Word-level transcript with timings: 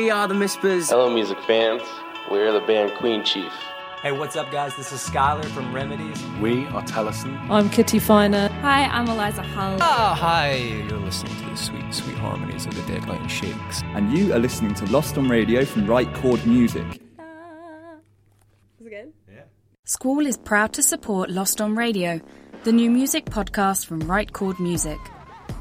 Hello, 0.00 0.06
we 0.06 0.10
are 0.18 0.26
the 0.26 0.34
Mispers. 0.34 0.88
Hello, 0.88 1.10
music 1.10 1.38
fans. 1.42 1.82
We're 2.30 2.52
the 2.52 2.60
band 2.60 2.94
Queen 2.94 3.22
Chief. 3.22 3.52
Hey, 4.00 4.12
what's 4.12 4.34
up, 4.34 4.50
guys? 4.50 4.74
This 4.74 4.92
is 4.92 5.00
Skylar 5.00 5.44
from 5.44 5.74
Remedies. 5.74 6.24
We 6.40 6.64
are 6.68 6.82
Tellison. 6.84 7.36
I'm 7.50 7.68
Kitty 7.68 7.98
Finer. 7.98 8.48
Hi, 8.62 8.84
I'm 8.84 9.06
Eliza 9.08 9.42
Hull. 9.42 9.74
Oh, 9.74 10.14
hi. 10.14 10.54
You're 10.54 11.00
listening 11.00 11.36
to 11.36 11.50
the 11.50 11.56
sweet, 11.56 11.92
sweet 11.92 12.16
harmonies 12.16 12.64
of 12.64 12.74
the 12.76 12.82
Deadline 12.90 13.28
Shakes. 13.28 13.82
And 13.94 14.16
you 14.16 14.32
are 14.32 14.38
listening 14.38 14.72
to 14.76 14.86
Lost 14.86 15.18
on 15.18 15.28
Radio 15.28 15.66
from 15.66 15.86
Right 15.86 16.12
Chord 16.14 16.46
Music. 16.46 16.86
Is 16.86 18.86
it 18.86 18.90
good? 18.90 19.12
Yeah. 19.30 19.42
School 19.84 20.24
is 20.24 20.38
proud 20.38 20.72
to 20.72 20.82
support 20.82 21.28
Lost 21.28 21.60
on 21.60 21.76
Radio, 21.76 22.22
the 22.64 22.72
new 22.72 22.90
music 22.90 23.26
podcast 23.26 23.84
from 23.84 24.00
Right 24.00 24.32
Chord 24.32 24.58
Music. 24.60 24.98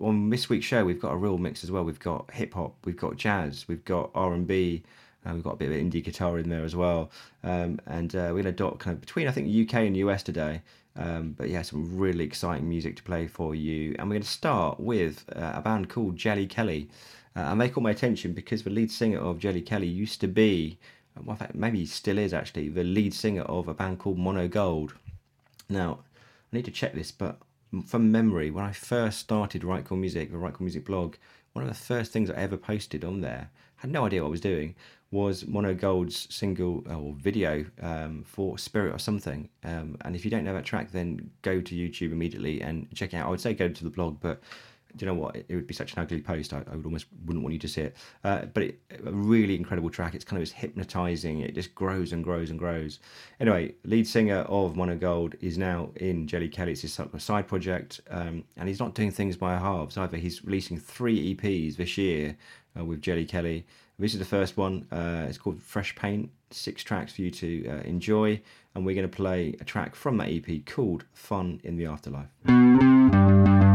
on 0.00 0.30
this 0.30 0.48
week's 0.48 0.66
show, 0.66 0.84
we've 0.84 1.00
got 1.00 1.12
a 1.12 1.16
real 1.16 1.38
mix 1.38 1.64
as 1.64 1.70
well. 1.70 1.84
We've 1.84 1.98
got 1.98 2.30
hip 2.32 2.54
hop, 2.54 2.74
we've 2.84 2.96
got 2.96 3.16
jazz, 3.16 3.66
we've 3.68 3.84
got 3.84 4.10
R 4.14 4.32
and 4.32 4.46
B, 4.46 4.82
and 5.24 5.34
we've 5.34 5.44
got 5.44 5.54
a 5.54 5.56
bit 5.56 5.70
of 5.70 5.76
indie 5.76 6.02
guitar 6.04 6.38
in 6.38 6.48
there 6.48 6.64
as 6.64 6.76
well. 6.76 7.10
Um, 7.42 7.80
and 7.86 8.14
uh, 8.14 8.30
we're 8.32 8.42
going 8.42 8.44
to 8.44 8.52
dot 8.52 8.78
kind 8.78 8.94
of 8.94 9.00
between 9.00 9.28
I 9.28 9.32
think 9.32 9.48
UK 9.48 9.80
and 9.80 9.96
US 9.96 10.22
today. 10.22 10.62
Um, 10.96 11.34
but 11.38 11.48
yeah, 11.48 11.62
some 11.62 11.96
really 11.96 12.24
exciting 12.24 12.68
music 12.68 12.96
to 12.96 13.02
play 13.02 13.28
for 13.28 13.54
you. 13.54 13.94
And 13.98 14.08
we're 14.08 14.14
going 14.14 14.22
to 14.22 14.28
start 14.28 14.80
with 14.80 15.24
uh, 15.34 15.52
a 15.54 15.60
band 15.60 15.88
called 15.88 16.16
Jelly 16.16 16.46
Kelly. 16.46 16.88
Uh, 17.36 17.54
they 17.54 17.68
caught 17.68 17.82
my 17.82 17.90
attention 17.90 18.32
because 18.32 18.64
the 18.64 18.70
lead 18.70 18.90
singer 18.90 19.20
of 19.20 19.38
Jelly 19.38 19.62
Kelly 19.62 19.86
used 19.86 20.20
to 20.22 20.26
be, 20.26 20.76
well, 21.16 21.34
in 21.34 21.36
fact, 21.36 21.54
maybe 21.54 21.86
still 21.86 22.18
is 22.18 22.34
actually, 22.34 22.68
the 22.68 22.82
lead 22.82 23.14
singer 23.14 23.42
of 23.42 23.68
a 23.68 23.74
band 23.74 24.00
called 24.00 24.18
Mono 24.18 24.48
Gold. 24.48 24.94
Now, 25.68 26.00
I 26.52 26.56
need 26.56 26.64
to 26.64 26.72
check 26.72 26.94
this, 26.94 27.12
but 27.12 27.38
from 27.86 28.12
memory, 28.12 28.50
when 28.50 28.64
I 28.64 28.72
first 28.72 29.18
started 29.18 29.64
Right 29.64 29.88
Music, 29.90 30.30
the 30.30 30.38
Right 30.38 30.58
Music 30.60 30.84
blog, 30.84 31.16
one 31.52 31.64
of 31.64 31.68
the 31.68 31.74
first 31.74 32.12
things 32.12 32.30
I 32.30 32.34
ever 32.34 32.56
posted 32.56 33.04
on 33.04 33.20
there, 33.20 33.50
had 33.76 33.90
no 33.90 34.04
idea 34.04 34.22
what 34.22 34.28
I 34.28 34.30
was 34.30 34.40
doing, 34.40 34.74
was 35.10 35.46
Mono 35.46 35.74
Gold's 35.74 36.32
single 36.34 36.84
or 36.88 37.14
video 37.14 37.64
um, 37.80 38.24
for 38.26 38.58
Spirit 38.58 38.94
or 38.94 38.98
something. 38.98 39.48
Um, 39.64 39.96
and 40.02 40.14
if 40.14 40.24
you 40.24 40.30
don't 40.30 40.44
know 40.44 40.54
that 40.54 40.64
track, 40.64 40.90
then 40.90 41.30
go 41.42 41.60
to 41.60 41.74
YouTube 41.74 42.12
immediately 42.12 42.60
and 42.60 42.86
check 42.94 43.14
it 43.14 43.16
out. 43.16 43.26
I 43.26 43.30
would 43.30 43.40
say 43.40 43.54
go 43.54 43.68
to 43.68 43.84
the 43.84 43.90
blog, 43.90 44.20
but 44.20 44.40
do 44.96 45.04
you 45.04 45.10
know 45.10 45.18
what? 45.18 45.36
It, 45.36 45.46
it 45.48 45.54
would 45.54 45.66
be 45.66 45.74
such 45.74 45.94
an 45.94 46.00
ugly 46.00 46.20
post. 46.20 46.52
I, 46.52 46.62
I, 46.70 46.76
would 46.76 46.84
almost 46.84 47.06
wouldn't 47.24 47.44
want 47.44 47.52
you 47.52 47.58
to 47.60 47.68
see 47.68 47.82
it. 47.82 47.96
Uh, 48.24 48.46
but 48.46 48.62
it, 48.62 48.80
a 49.04 49.12
really 49.12 49.54
incredible 49.54 49.90
track. 49.90 50.14
It's 50.14 50.24
kind 50.24 50.38
of 50.38 50.42
it's 50.42 50.52
hypnotizing. 50.52 51.40
It 51.40 51.54
just 51.54 51.74
grows 51.74 52.12
and 52.12 52.24
grows 52.24 52.50
and 52.50 52.58
grows. 52.58 52.98
Anyway, 53.40 53.74
lead 53.84 54.06
singer 54.06 54.38
of 54.40 54.76
Mono 54.76 54.96
Gold 54.96 55.34
is 55.40 55.58
now 55.58 55.90
in 55.96 56.26
Jelly 56.26 56.48
Kelly. 56.48 56.72
It's 56.72 56.82
his 56.82 56.98
side 57.18 57.46
project, 57.46 58.00
um, 58.10 58.44
and 58.56 58.68
he's 58.68 58.80
not 58.80 58.94
doing 58.94 59.10
things 59.10 59.36
by 59.36 59.56
halves 59.56 59.96
either. 59.96 60.16
He's 60.16 60.44
releasing 60.44 60.78
three 60.78 61.34
EPs 61.34 61.76
this 61.76 61.98
year 61.98 62.36
uh, 62.78 62.84
with 62.84 63.02
Jelly 63.02 63.24
Kelly. 63.24 63.66
This 63.98 64.12
is 64.12 64.20
the 64.20 64.24
first 64.24 64.56
one. 64.56 64.86
Uh, 64.92 65.26
it's 65.28 65.38
called 65.38 65.60
Fresh 65.60 65.96
Paint. 65.96 66.30
Six 66.50 66.82
tracks 66.82 67.12
for 67.12 67.22
you 67.22 67.30
to 67.32 67.68
uh, 67.68 67.80
enjoy, 67.82 68.40
and 68.74 68.86
we're 68.86 68.94
going 68.94 69.08
to 69.08 69.14
play 69.14 69.54
a 69.60 69.64
track 69.64 69.94
from 69.94 70.16
that 70.18 70.28
EP 70.28 70.64
called 70.64 71.04
Fun 71.12 71.60
in 71.62 71.76
the 71.76 71.84
Afterlife. 71.84 73.67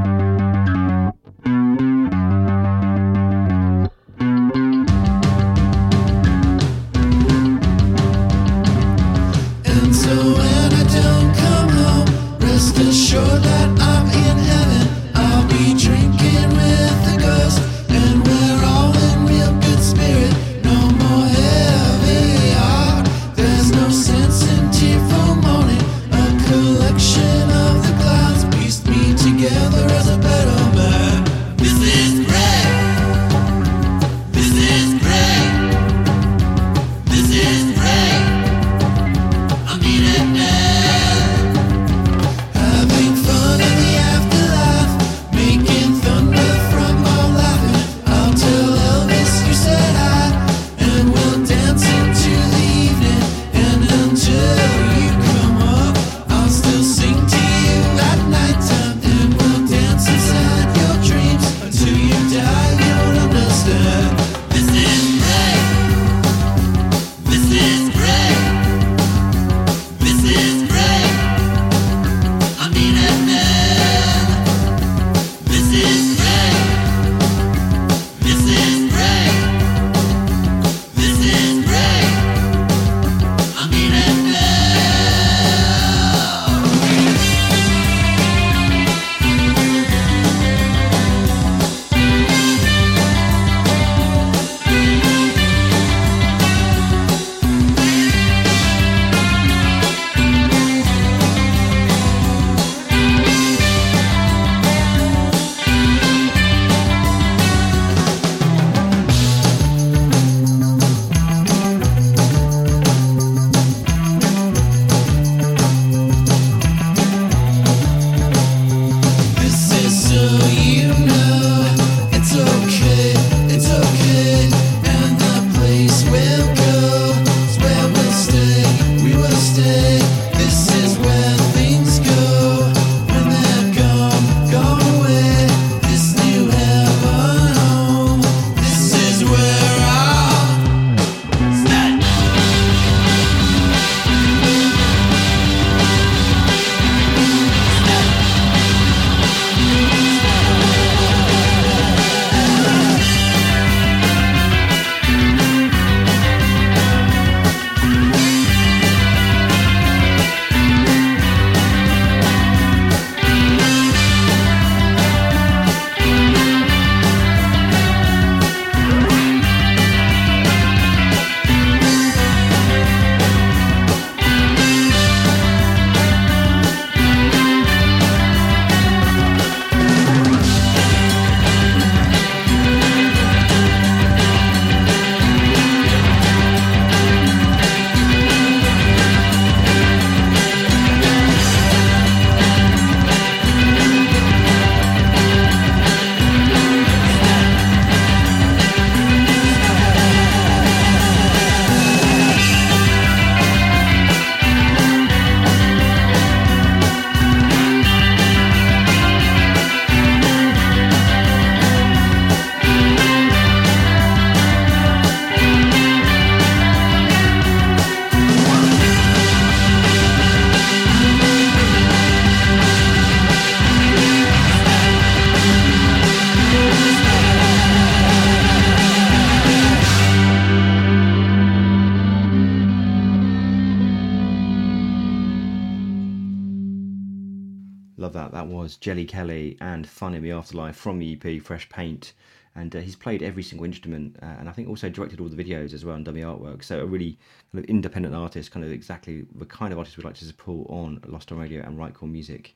Love 238.04 238.12
that. 238.12 238.34
That 238.34 238.48
was 238.48 238.76
Jelly 238.76 239.06
Kelly 239.06 239.56
and 239.62 239.88
Fun 239.88 240.14
in 240.14 240.24
the 240.24 240.32
Afterlife 240.32 240.76
from 240.76 241.00
the 241.00 241.18
EP 241.24 241.42
Fresh 241.42 241.70
Paint. 241.70 242.12
And 242.54 242.76
uh, 242.76 242.80
he's 242.80 242.98
played 242.98 243.24
every 243.24 243.44
single 243.44 243.64
instrument 243.64 244.18
uh, 244.22 244.26
and 244.26 244.50
I 244.50 244.52
think 244.52 244.68
also 244.68 244.90
directed 244.90 245.22
all 245.22 245.30
the 245.30 245.42
videos 245.42 245.74
as 245.74 245.86
well 245.86 245.96
and 245.96 246.04
done 246.04 246.16
the 246.16 246.24
artwork. 246.24 246.66
So 246.66 246.82
a 246.82 246.86
really 246.86 247.18
kind 247.54 247.64
of 247.64 247.70
independent 247.70 248.14
artist, 248.14 248.52
kind 248.52 248.66
of 248.66 248.74
exactly 248.74 249.26
the 249.36 249.46
kind 249.46 249.72
of 249.72 249.80
artist 249.80 249.96
we'd 249.96 250.04
like 250.04 250.16
to 250.16 250.26
support 250.26 250.70
on 250.70 251.02
Lost 251.06 251.32
on 251.32 251.38
Radio 251.38 251.62
and 251.62 251.78
Right 251.78 251.94
Chord 251.94 252.12
Music. 252.12 252.54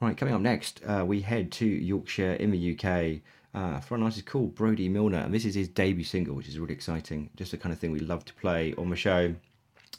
Right, 0.00 0.16
coming 0.16 0.34
up 0.34 0.40
next, 0.40 0.80
uh, 0.86 1.04
we 1.04 1.20
head 1.20 1.50
to 1.52 1.66
Yorkshire 1.66 2.34
in 2.34 2.52
the 2.52 2.78
UK 2.78 3.22
uh, 3.60 3.80
for 3.80 3.96
an 3.96 4.04
artist 4.04 4.24
called 4.24 4.54
Brody 4.54 4.88
Milner. 4.88 5.18
And 5.18 5.34
this 5.34 5.44
is 5.44 5.56
his 5.56 5.66
debut 5.66 6.04
single, 6.04 6.36
which 6.36 6.46
is 6.46 6.60
really 6.60 6.74
exciting. 6.74 7.28
Just 7.34 7.50
the 7.50 7.58
kind 7.58 7.72
of 7.72 7.80
thing 7.80 7.90
we 7.90 7.98
love 7.98 8.24
to 8.26 8.34
play 8.34 8.72
on 8.78 8.90
the 8.90 8.96
show. 8.96 9.34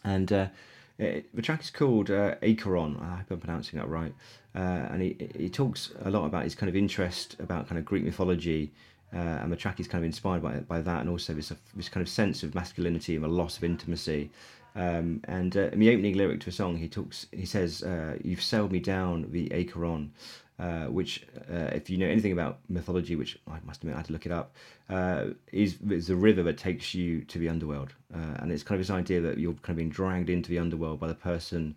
And 0.05 0.31
uh, 0.31 0.47
it, 0.97 1.35
the 1.35 1.41
track 1.41 1.61
is 1.61 1.71
called 1.71 2.09
uh, 2.09 2.35
Acheron. 2.41 2.97
I 3.01 3.17
hope 3.17 3.31
I'm 3.31 3.39
pronouncing 3.39 3.79
that 3.79 3.89
right. 3.89 4.13
Uh, 4.55 4.87
and 4.91 5.01
he, 5.01 5.29
he 5.35 5.49
talks 5.49 5.91
a 6.03 6.09
lot 6.09 6.25
about 6.25 6.43
his 6.43 6.55
kind 6.55 6.69
of 6.69 6.75
interest 6.75 7.35
about 7.39 7.67
kind 7.67 7.77
of 7.77 7.85
Greek 7.85 8.03
mythology. 8.03 8.71
Uh, 9.13 9.17
and 9.17 9.51
the 9.51 9.55
track 9.55 9.79
is 9.79 9.87
kind 9.87 10.03
of 10.03 10.05
inspired 10.05 10.41
by 10.41 10.59
by 10.59 10.81
that, 10.81 10.99
and 10.99 11.09
also 11.09 11.33
this 11.33 11.53
this 11.75 11.87
kind 11.87 12.01
of 12.01 12.09
sense 12.09 12.43
of 12.43 12.53
masculinity 12.53 13.15
and 13.15 13.23
a 13.23 13.27
loss 13.27 13.57
of 13.57 13.63
intimacy. 13.63 14.29
Um, 14.75 15.21
and 15.23 15.55
uh, 15.55 15.69
in 15.71 15.79
the 15.79 15.89
opening 15.89 16.15
lyric 16.15 16.41
to 16.41 16.49
a 16.49 16.53
song, 16.53 16.77
he 16.77 16.89
talks. 16.89 17.25
He 17.31 17.45
says, 17.45 17.83
uh, 17.83 18.17
"You've 18.23 18.43
sailed 18.43 18.71
me 18.71 18.79
down 18.79 19.31
the 19.31 19.49
Acheron," 19.53 20.11
uh, 20.59 20.85
which, 20.85 21.25
uh, 21.49 21.71
if 21.73 21.89
you 21.89 21.97
know 21.97 22.05
anything 22.05 22.33
about 22.33 22.59
mythology, 22.67 23.15
which 23.15 23.39
I 23.47 23.59
must 23.65 23.81
admit 23.81 23.95
I 23.95 23.99
had 23.99 24.07
to 24.07 24.13
look 24.13 24.25
it 24.25 24.31
up, 24.31 24.53
is 25.53 25.77
is 25.89 26.07
the 26.07 26.15
river 26.15 26.43
that 26.43 26.57
takes 26.57 26.93
you 26.93 27.21
to 27.21 27.39
the 27.39 27.47
underworld, 27.47 27.93
and 28.11 28.51
it's 28.51 28.63
kind 28.63 28.79
of 28.79 28.85
this 28.85 28.93
idea 28.93 29.21
that 29.21 29.37
you're 29.37 29.53
kind 29.53 29.71
of 29.71 29.77
being 29.77 29.89
dragged 29.89 30.29
into 30.29 30.49
the 30.49 30.59
underworld 30.59 30.99
by 30.99 31.07
the 31.07 31.15
person 31.15 31.75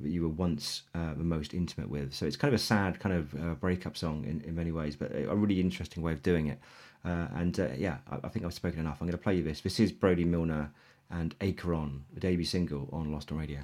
that 0.00 0.10
you 0.10 0.22
were 0.22 0.28
once 0.28 0.82
uh, 0.94 1.14
the 1.14 1.24
most 1.24 1.54
intimate 1.54 1.88
with. 1.88 2.14
So 2.14 2.26
it's 2.26 2.36
kind 2.36 2.52
of 2.54 2.60
a 2.60 2.62
sad 2.62 2.98
kind 3.00 3.14
of 3.14 3.34
uh, 3.34 3.54
breakup 3.54 3.96
song 3.96 4.24
in, 4.24 4.40
in 4.42 4.54
many 4.54 4.72
ways, 4.72 4.96
but 4.96 5.12
a 5.14 5.34
really 5.34 5.60
interesting 5.60 6.02
way 6.02 6.12
of 6.12 6.22
doing 6.22 6.46
it. 6.48 6.58
and 7.04 7.58
yeah, 7.76 7.98
I, 8.10 8.18
I, 8.24 8.28
think 8.28 8.44
I've 8.44 8.54
spoken 8.54 8.80
enough. 8.80 8.98
I'm 9.00 9.06
going 9.06 9.18
to 9.18 9.22
play 9.22 9.36
you 9.36 9.42
this. 9.42 9.60
This 9.60 9.80
is 9.80 9.92
Brody 9.92 10.24
Milner 10.24 10.70
and 11.10 11.34
Acheron, 11.40 12.04
the 12.14 12.20
debut 12.20 12.44
single 12.44 12.88
on 12.92 13.12
Lost 13.12 13.32
on 13.32 13.38
Radio. 13.38 13.60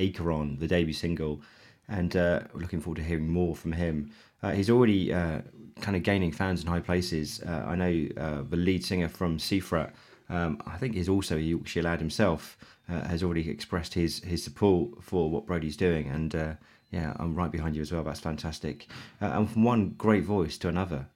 Acheron, 0.00 0.58
the 0.58 0.66
debut 0.66 0.94
single, 0.94 1.40
and 1.88 2.16
uh, 2.16 2.40
looking 2.54 2.80
forward 2.80 2.96
to 2.96 3.02
hearing 3.02 3.28
more 3.28 3.54
from 3.54 3.72
him. 3.72 4.10
Uh, 4.42 4.52
he's 4.52 4.70
already 4.70 5.12
uh, 5.12 5.40
kind 5.80 5.96
of 5.96 6.02
gaining 6.02 6.32
fans 6.32 6.62
in 6.62 6.68
high 6.68 6.80
places. 6.80 7.42
Uh, 7.42 7.64
I 7.66 7.74
know 7.74 8.08
uh, 8.16 8.42
the 8.48 8.56
lead 8.56 8.84
singer 8.84 9.08
from 9.08 9.38
Seafret, 9.38 9.90
um, 10.28 10.62
I 10.66 10.76
think 10.76 10.94
he's 10.94 11.08
also 11.08 11.36
a 11.36 11.40
Yorkshire 11.40 11.82
lad 11.82 11.98
himself, 11.98 12.56
uh, 12.88 13.06
has 13.08 13.22
already 13.22 13.50
expressed 13.50 13.94
his, 13.94 14.20
his 14.20 14.42
support 14.42 15.02
for 15.02 15.28
what 15.28 15.46
Brody's 15.46 15.76
doing, 15.76 16.08
and 16.08 16.56
yeah, 16.92 17.14
I'm 17.20 17.36
right 17.36 17.52
behind 17.52 17.76
you 17.76 17.82
as 17.82 17.92
well. 17.92 18.02
That's 18.02 18.20
fantastic. 18.20 18.88
and 19.20 19.48
from 19.48 19.62
one 19.62 19.90
great 19.90 20.24
voice 20.24 20.58
to 20.58 20.68
another. 20.68 21.06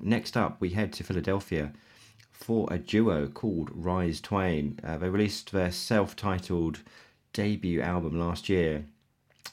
next 0.00 0.36
up, 0.36 0.60
we 0.60 0.70
head 0.70 0.92
to 0.94 1.04
Philadelphia 1.04 1.72
for 2.32 2.68
a 2.70 2.78
duo 2.78 3.26
called 3.28 3.70
Rise 3.72 4.20
Twain. 4.20 4.78
They 4.82 5.08
released 5.08 5.52
their 5.52 5.72
self 5.72 6.16
titled 6.16 6.80
debut 7.34 7.82
album 7.82 8.18
last 8.18 8.48
year, 8.48 8.86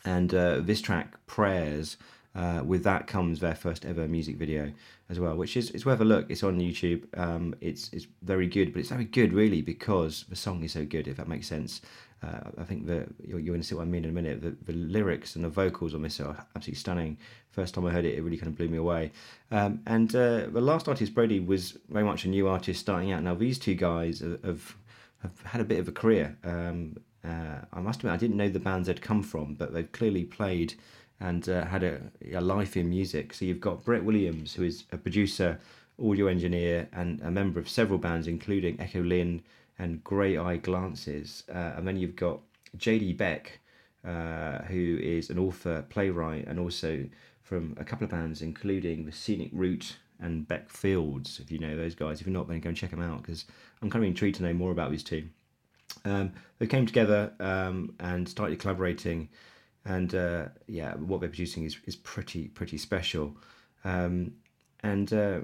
and 0.06 0.34
uh, 0.34 0.60
this 0.62 0.80
track, 0.80 1.18
Prayers, 1.28 1.98
uh, 2.34 2.62
with 2.66 2.84
that 2.86 3.08
comes 3.08 3.42
their 3.42 3.56
first 3.56 3.86
ever 3.86 4.08
music 4.08 4.38
video 4.38 4.72
as 5.10 5.20
well, 5.20 5.36
which 5.36 5.58
is 5.58 5.70
it's 5.72 5.86
worth 5.86 6.00
a 6.00 6.06
look. 6.06 6.28
It's 6.30 6.44
on 6.44 6.60
YouTube. 6.60 7.04
Um, 7.20 7.54
it's 7.60 7.92
it's 7.92 8.08
very 8.22 8.48
good, 8.48 8.72
but 8.72 8.80
it's 8.80 8.90
very 8.90 9.04
good 9.04 9.34
really 9.34 9.62
because 9.62 10.24
the 10.30 10.36
song 10.38 10.64
is 10.64 10.72
so 10.72 10.86
good. 10.86 11.10
If 11.10 11.18
that 11.18 11.28
makes 11.28 11.48
sense, 11.48 11.82
uh, 12.24 12.52
I 12.58 12.64
think 12.64 12.86
that 12.88 13.10
you're, 13.22 13.40
you're 13.40 13.54
going 13.54 13.62
to 13.62 13.68
see 13.68 13.76
what 13.76 13.82
I 13.82 13.86
mean 13.86 14.06
in 14.06 14.12
a 14.12 14.14
minute. 14.14 14.42
The, 14.42 14.56
the, 14.64 14.74
lyrics 14.74 15.36
and 15.36 15.44
the 15.44 15.50
vocals 15.50 15.94
on 15.94 16.04
this 16.04 16.22
are 16.22 16.46
absolutely 16.56 16.80
stunning. 16.80 17.18
First 17.50 17.74
time 17.74 17.86
I 17.86 17.92
heard 17.92 18.06
it, 18.06 18.16
it 18.16 18.22
really 18.22 18.38
kind 18.38 18.48
of 18.48 18.56
blew 18.56 18.70
me 18.70 18.78
away. 18.78 19.12
Um, 19.50 19.82
and 19.88 20.16
uh, 20.16 20.46
the 20.48 20.62
last 20.62 20.88
artist, 20.88 21.14
Brody, 21.14 21.40
was 21.40 21.78
very 21.90 22.06
much 22.06 22.24
a 22.24 22.30
new 22.30 22.48
artist 22.48 22.80
starting 22.80 23.12
out. 23.12 23.24
Now 23.24 23.36
these 23.36 23.60
two 23.60 23.76
guys 23.76 24.20
have 24.20 24.76
have 25.22 25.42
had 25.44 25.62
a 25.62 25.66
bit 25.66 25.80
of 25.80 25.88
a 25.88 25.92
career. 25.92 26.38
Um, 26.44 26.98
uh, 27.24 27.60
I 27.72 27.80
must 27.80 28.00
admit, 28.00 28.14
I 28.14 28.18
didn't 28.18 28.38
know 28.38 28.50
the 28.50 28.60
bands 28.60 28.88
they'd 28.88 29.02
come 29.02 29.24
from, 29.24 29.54
but 29.56 29.74
they've 29.74 29.92
clearly 29.92 30.24
played 30.24 30.74
and 31.20 31.48
uh, 31.48 31.66
had 31.66 31.84
a, 31.84 32.02
a, 32.34 32.42
life 32.42 32.76
in 32.76 32.90
music. 32.90 33.34
So 33.34 33.46
you've 33.46 33.62
got 33.62 33.86
Brett 33.86 34.04
Williams, 34.04 34.56
who 34.56 34.64
is 34.64 34.86
a 34.92 34.98
producer, 34.98 35.60
audio 36.04 36.28
engineer, 36.28 36.90
and 36.94 37.22
a 37.22 37.30
member 37.30 37.60
of 37.60 37.70
several 37.70 38.00
bands, 38.00 38.28
including 38.28 38.80
Echo 38.80 39.04
Lynn 39.04 39.44
and 39.78 40.04
Grey 40.04 40.38
Eye 40.38 40.58
Glances. 40.58 41.44
Uh, 41.48 41.74
and 41.76 41.88
then 41.88 41.98
you've 41.98 42.16
got 42.16 42.40
JD 42.78 43.18
Beck, 43.18 43.60
uh, 44.04 44.64
who 44.64 44.98
is 45.02 45.30
an 45.30 45.38
author, 45.38 45.86
playwright, 45.90 46.48
and 46.48 46.60
also 46.60 47.06
from 47.44 47.76
a 47.80 47.84
couple 47.84 48.06
of 48.06 48.12
bands, 48.12 48.42
including 48.42 49.06
The 49.06 49.12
Scenic 49.12 49.52
Route 49.54 49.98
and 50.20 50.48
Beck 50.48 50.70
Fields. 50.70 51.40
If 51.40 51.52
you 51.52 51.60
know 51.60 51.76
those 51.78 51.94
guys, 51.94 52.20
if 52.20 52.26
you're 52.26 52.34
not, 52.34 52.48
then 52.48 52.60
go 52.62 52.70
and 52.70 52.78
check 52.78 52.92
them 52.92 53.02
out 53.02 53.22
because 53.22 53.46
I'm 53.82 53.92
kind 53.92 54.04
of 54.04 54.08
intrigued 54.08 54.38
to 54.38 54.44
know 54.44 54.54
more 54.54 54.72
about 54.72 54.90
these 54.90 55.04
two. 55.04 55.26
Um, 56.06 56.34
they 56.60 56.68
came 56.68 56.86
together 56.86 57.34
um, 57.40 57.96
and 58.00 58.28
started 58.28 58.60
collaborating, 58.60 59.30
and 59.86 60.14
uh, 60.14 60.46
yeah, 60.68 60.96
what 60.96 61.22
they're 61.22 61.30
producing 61.30 61.66
is 61.66 61.78
is 61.86 61.96
pretty 61.96 62.48
pretty 62.48 62.78
special. 62.78 63.36
Um, 63.84 64.34
and 64.84 65.12
uh, 65.14 65.40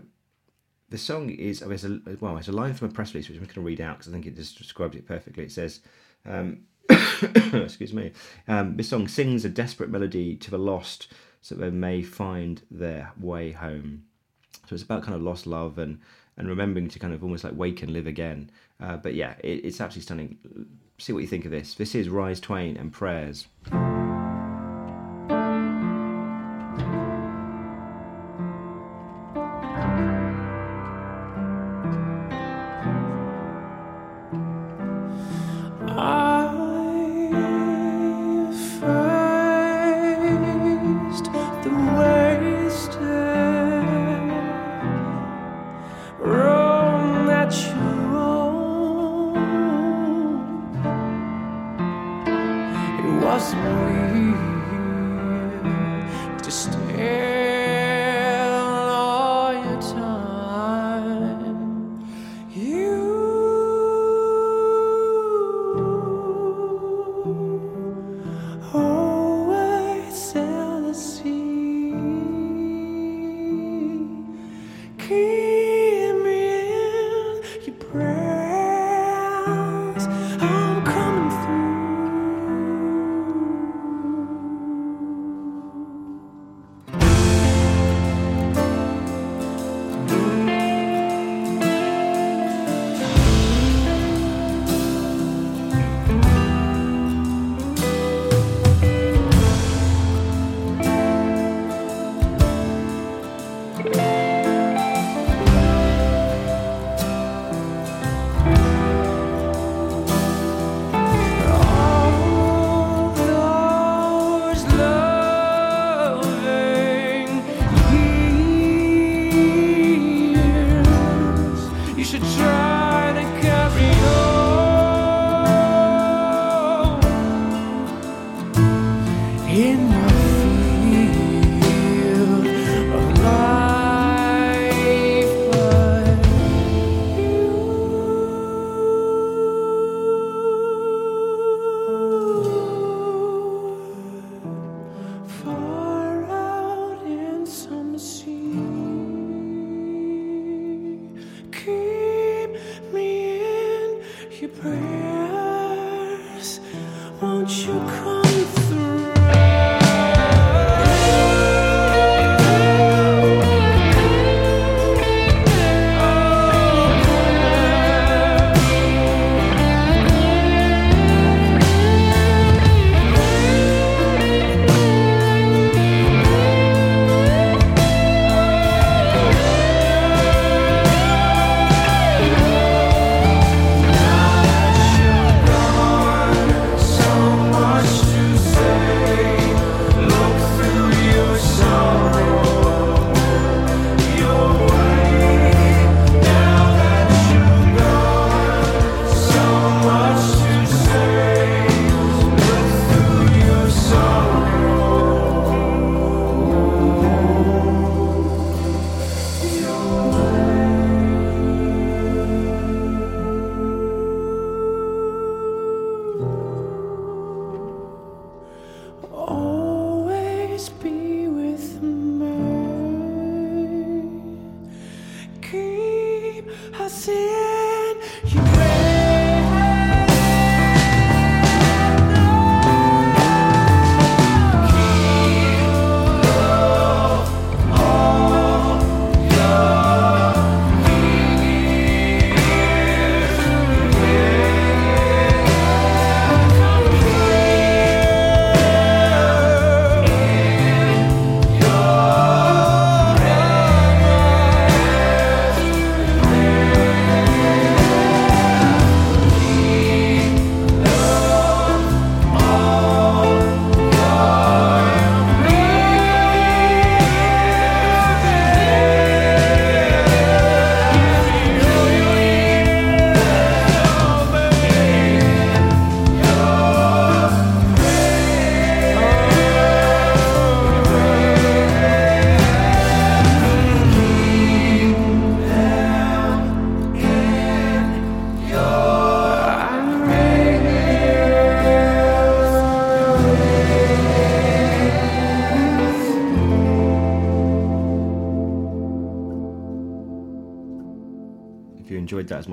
the 0.89 0.97
song 0.97 1.29
is 1.29 1.61
oh, 1.61 1.71
a, 1.71 2.15
well, 2.19 2.37
it's 2.37 2.47
a 2.47 2.51
line 2.51 2.73
from 2.73 2.89
a 2.89 2.91
press 2.91 3.13
release 3.13 3.29
which 3.29 3.37
I'm 3.37 3.43
going 3.43 3.53
to 3.55 3.61
read 3.61 3.81
out 3.81 3.97
because 3.97 4.11
I 4.11 4.13
think 4.13 4.25
it 4.25 4.35
just 4.35 4.57
describes 4.57 4.95
it 4.95 5.07
perfectly. 5.07 5.43
It 5.43 5.51
says. 5.51 5.81
Um, 6.25 6.61
excuse 7.53 7.93
me. 7.93 8.13
Um, 8.47 8.77
this 8.77 8.89
song 8.89 9.07
sings 9.07 9.43
a 9.43 9.49
desperate 9.49 9.89
melody 9.89 10.35
to 10.37 10.51
the 10.51 10.57
lost 10.57 11.11
so 11.41 11.55
they 11.55 11.69
may 11.69 12.01
find 12.01 12.61
their 12.71 13.11
way 13.19 13.51
home. 13.51 14.03
So 14.67 14.73
it's 14.73 14.83
about 14.83 15.03
kind 15.03 15.15
of 15.15 15.21
lost 15.21 15.47
love 15.47 15.77
and, 15.77 15.99
and 16.37 16.47
remembering 16.47 16.87
to 16.89 16.99
kind 16.99 17.13
of 17.13 17.23
almost 17.23 17.43
like 17.43 17.53
wake 17.55 17.81
and 17.81 17.91
live 17.91 18.07
again. 18.07 18.49
Uh, 18.79 18.97
but 18.97 19.15
yeah, 19.15 19.35
it, 19.43 19.65
it's 19.65 19.81
absolutely 19.81 20.03
stunning. 20.03 20.37
See 20.99 21.13
what 21.13 21.19
you 21.19 21.27
think 21.27 21.45
of 21.45 21.51
this. 21.51 21.73
This 21.73 21.95
is 21.95 22.09
Rise 22.09 22.39
Twain 22.39 22.77
and 22.77 22.91
Prayers. 22.91 23.47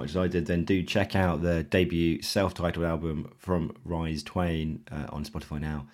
Much 0.04 0.10
as 0.10 0.16
I 0.18 0.28
did, 0.28 0.44
then 0.44 0.64
do 0.64 0.82
check 0.82 1.16
out 1.16 1.40
the 1.40 1.62
debut 1.62 2.20
self-titled 2.20 2.84
album 2.84 3.32
from 3.38 3.74
Rise 3.86 4.22
Twain 4.22 4.84
uh, 4.92 5.06
on 5.08 5.24
Spotify 5.24 5.58
now. 5.58 5.86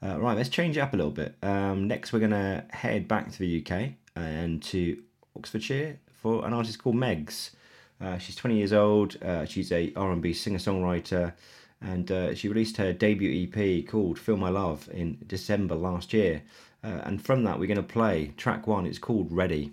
Uh, 0.00 0.20
right, 0.20 0.36
let's 0.36 0.48
change 0.48 0.76
it 0.76 0.80
up 0.80 0.92
a 0.94 0.96
little 0.96 1.10
bit. 1.10 1.34
Um, 1.42 1.88
next, 1.88 2.12
we're 2.12 2.28
to 2.28 2.64
head 2.70 3.08
back 3.08 3.32
to 3.32 3.38
the 3.40 3.60
UK 3.60 3.94
and 4.14 4.62
to 4.64 5.02
Oxfordshire 5.36 5.98
for 6.12 6.46
an 6.46 6.52
artist 6.52 6.80
called 6.80 6.94
Megs. 6.94 7.50
Uh, 8.00 8.18
she's 8.18 8.36
20 8.36 8.56
years 8.56 8.72
old. 8.72 9.20
Uh, 9.20 9.44
she's 9.44 9.72
a 9.72 9.92
R&B 9.96 10.32
singer-songwriter, 10.32 11.32
and 11.80 12.12
uh, 12.12 12.34
she 12.36 12.48
released 12.48 12.76
her 12.76 12.92
debut 12.92 13.48
EP 13.52 13.84
called 13.84 14.16
"Feel 14.16 14.36
My 14.36 14.50
Love" 14.50 14.88
in 14.92 15.18
December 15.26 15.74
last 15.74 16.12
year. 16.12 16.42
Uh, 16.84 17.00
and 17.02 17.20
from 17.20 17.42
that, 17.42 17.58
we're 17.58 17.66
going 17.66 17.76
to 17.78 17.82
play 17.82 18.32
track 18.36 18.68
one. 18.68 18.86
It's 18.86 18.98
called 18.98 19.32
"Ready." 19.32 19.72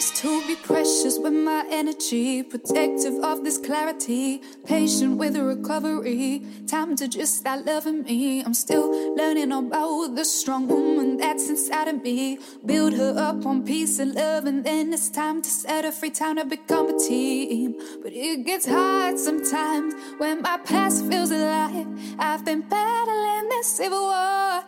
To 0.00 0.44
be 0.46 0.56
precious 0.56 1.18
with 1.20 1.32
my 1.32 1.64
energy, 1.70 2.42
protective 2.42 3.14
of 3.22 3.44
this 3.44 3.58
clarity, 3.58 4.42
patient 4.64 5.18
with 5.18 5.34
the 5.34 5.44
recovery. 5.44 6.42
Time 6.66 6.96
to 6.96 7.06
just 7.06 7.36
start 7.36 7.64
loving 7.64 8.02
me. 8.02 8.42
I'm 8.42 8.54
still 8.54 8.90
learning 9.14 9.52
about 9.52 10.16
the 10.16 10.24
strong 10.24 10.66
woman 10.66 11.16
that's 11.16 11.48
inside 11.48 11.86
of 11.86 12.02
me. 12.02 12.38
Build 12.66 12.94
her 12.94 13.14
up 13.16 13.46
on 13.46 13.64
peace 13.64 14.00
and 14.00 14.14
love, 14.14 14.46
and 14.46 14.64
then 14.64 14.92
it's 14.92 15.10
time 15.10 15.40
to 15.42 15.48
set 15.48 15.84
her 15.84 15.92
free. 15.92 16.10
Time 16.10 16.36
to 16.36 16.44
become 16.44 16.88
a 16.88 16.98
team. 16.98 17.76
But 18.02 18.12
it 18.12 18.44
gets 18.44 18.66
hard 18.66 19.16
sometimes 19.18 19.94
when 20.18 20.42
my 20.42 20.58
past 20.58 21.06
feels 21.06 21.30
alive. 21.30 21.86
I've 22.18 22.44
been 22.44 22.62
battling 22.62 23.48
this 23.48 23.68
civil 23.68 24.02
war, 24.02 24.64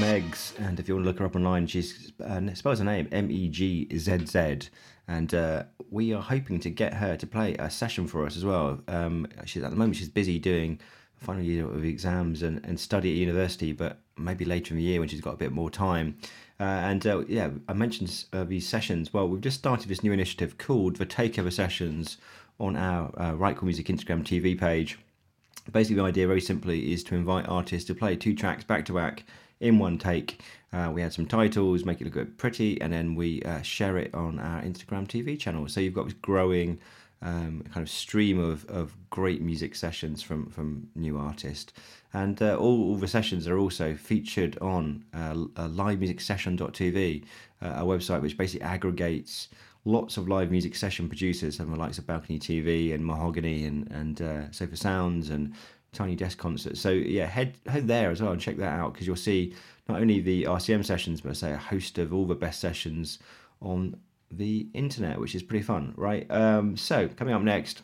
she's 0.00 0.52
to 0.86 0.94
look 0.98 1.18
her 1.18 1.24
up 1.24 1.36
online, 1.36 1.66
she's 1.66 2.12
spelled 2.54 2.78
her 2.78 2.84
name 2.84 3.08
M 3.12 3.30
E 3.30 3.48
G 3.48 3.88
Z 3.96 4.26
Z, 4.26 4.68
and 5.08 5.34
uh, 5.34 5.64
we 5.90 6.12
are 6.12 6.22
hoping 6.22 6.60
to 6.60 6.70
get 6.70 6.94
her 6.94 7.16
to 7.16 7.26
play 7.26 7.54
a 7.54 7.70
session 7.70 8.06
for 8.06 8.26
us 8.26 8.36
as 8.36 8.44
well. 8.44 8.80
Um, 8.88 9.26
she's 9.44 9.62
at 9.62 9.70
the 9.70 9.76
moment 9.76 9.96
she's 9.96 10.08
busy 10.08 10.38
doing 10.38 10.80
final 11.16 11.42
year 11.42 11.64
of 11.64 11.84
exams 11.84 12.42
and, 12.42 12.64
and 12.64 12.78
study 12.78 13.10
at 13.10 13.16
university, 13.16 13.72
but 13.72 14.00
maybe 14.16 14.44
later 14.44 14.74
in 14.74 14.78
the 14.78 14.84
year 14.84 15.00
when 15.00 15.08
she's 15.08 15.20
got 15.20 15.34
a 15.34 15.38
bit 15.38 15.52
more 15.52 15.70
time. 15.70 16.18
Uh, 16.60 16.64
and 16.64 17.06
uh, 17.06 17.24
yeah, 17.26 17.50
I 17.68 17.72
mentioned 17.72 18.24
uh, 18.32 18.44
these 18.44 18.68
sessions. 18.68 19.12
Well, 19.12 19.28
we've 19.28 19.40
just 19.40 19.58
started 19.58 19.88
this 19.88 20.02
new 20.02 20.12
initiative 20.12 20.58
called 20.58 20.96
the 20.96 21.06
Takeover 21.06 21.52
Sessions 21.52 22.18
on 22.58 22.76
our 22.76 23.12
uh, 23.20 23.32
Right 23.34 23.60
Music 23.62 23.86
Instagram 23.86 24.22
TV 24.22 24.58
page. 24.58 24.98
Basically, 25.72 25.96
the 25.96 26.02
idea, 26.02 26.26
very 26.26 26.40
simply, 26.40 26.92
is 26.92 27.02
to 27.04 27.14
invite 27.14 27.48
artists 27.48 27.86
to 27.88 27.94
play 27.94 28.14
two 28.14 28.34
tracks 28.34 28.64
back 28.64 28.84
to 28.86 28.92
back 28.92 29.24
in 29.60 29.78
one 29.78 29.98
take. 29.98 30.40
Uh, 30.72 30.90
we 30.92 31.02
add 31.02 31.12
some 31.12 31.26
titles, 31.26 31.84
make 31.84 32.00
it 32.00 32.04
look 32.04 32.16
a 32.16 32.18
bit 32.20 32.36
pretty, 32.36 32.80
and 32.80 32.92
then 32.92 33.14
we 33.14 33.42
uh, 33.42 33.62
share 33.62 33.96
it 33.96 34.14
on 34.14 34.38
our 34.38 34.60
Instagram 34.62 35.06
TV 35.06 35.38
channel. 35.38 35.68
So 35.68 35.80
you've 35.80 35.94
got 35.94 36.04
this 36.04 36.14
growing 36.14 36.78
um, 37.22 37.64
kind 37.72 37.82
of 37.82 37.90
stream 37.90 38.38
of, 38.38 38.64
of 38.66 38.94
great 39.10 39.40
music 39.40 39.74
sessions 39.74 40.22
from, 40.22 40.50
from 40.50 40.88
new 40.94 41.16
artists. 41.16 41.72
And 42.12 42.40
uh, 42.42 42.56
all, 42.56 42.90
all, 42.90 42.96
the 42.96 43.08
sessions 43.08 43.48
are 43.48 43.58
also 43.58 43.94
featured 43.94 44.58
on 44.58 45.04
uh, 45.14 45.32
livemusicsession.tv, 45.34 47.24
uh, 47.62 47.66
a 47.66 47.82
website 47.82 48.20
which 48.22 48.36
basically 48.36 48.66
aggregates 48.66 49.48
lots 49.86 50.16
of 50.16 50.28
live 50.28 50.50
music 50.50 50.74
session 50.74 51.08
producers, 51.08 51.60
of 51.60 51.70
the 51.70 51.76
likes 51.76 51.96
of 51.96 52.06
Balcony 52.06 52.38
TV 52.38 52.92
and 52.92 53.06
Mahogany 53.06 53.64
and, 53.64 53.90
and 53.90 54.20
uh, 54.20 54.50
Sofar 54.50 54.76
Sounds 54.76 55.30
and 55.30 55.54
Tiny 55.96 56.14
Desk 56.14 56.38
concert. 56.38 56.76
So 56.76 56.90
yeah, 56.90 57.26
head 57.26 57.58
head 57.66 57.88
there 57.88 58.10
as 58.10 58.22
well 58.22 58.32
and 58.32 58.40
check 58.40 58.56
that 58.58 58.78
out 58.78 58.92
because 58.92 59.06
you'll 59.06 59.16
see 59.16 59.54
not 59.88 60.00
only 60.00 60.20
the 60.20 60.44
RCM 60.44 60.84
sessions, 60.84 61.20
but 61.20 61.36
say 61.36 61.52
a 61.52 61.56
host 61.56 61.98
of 61.98 62.12
all 62.12 62.26
the 62.26 62.34
best 62.34 62.60
sessions 62.60 63.18
on 63.60 63.96
the 64.30 64.66
internet, 64.74 65.20
which 65.20 65.34
is 65.34 65.42
pretty 65.42 65.62
fun, 65.62 65.94
right? 65.96 66.28
Um, 66.30 66.76
so, 66.76 67.08
coming 67.08 67.34
up 67.34 67.42
next, 67.42 67.82